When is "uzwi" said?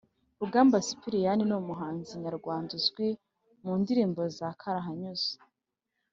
2.79-3.07